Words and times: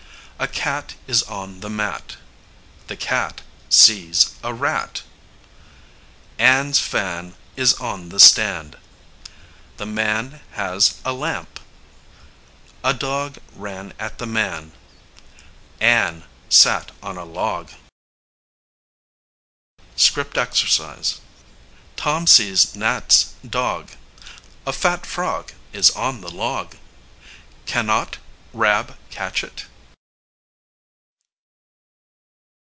A 0.41 0.47
cat 0.47 0.95
is 1.05 1.21
on 1.21 1.59
the 1.59 1.69
mat; 1.69 2.17
the 2.87 2.95
cat 2.97 3.41
sees 3.69 4.31
a 4.43 4.51
rat. 4.55 5.03
Ann's 6.39 6.79
fan 6.79 7.35
is 7.55 7.75
on 7.75 8.09
the 8.09 8.19
stand. 8.19 8.75
The 9.77 9.85
man 9.85 10.41
has 10.53 10.95
a 11.05 11.13
lamp. 11.13 11.59
A 12.83 12.91
dog 12.91 13.37
ran 13.55 13.93
at 13.99 14.17
the 14.17 14.25
man. 14.25 14.71
Ann 15.79 16.23
sat 16.49 16.89
on 17.03 17.17
a 17.17 17.23
log. 17.23 17.67
[Illustration: 19.77 19.85
Script 19.95 20.37
exercise: 20.39 21.21
Tom 21.97 22.25
sees 22.25 22.75
Nat's 22.75 23.35
dog. 23.47 23.91
A 24.65 24.73
fat 24.73 25.05
frog 25.05 25.51
is 25.71 25.91
on 25.91 26.21
the 26.21 26.31
log. 26.31 26.77
Can 27.67 27.85
not 27.85 28.17
Rab 28.53 28.97
catch 29.11 29.43
it? 29.43 29.65